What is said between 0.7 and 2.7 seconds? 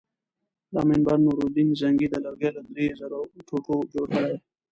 دا منبر نورالدین زنګي د لرګیو له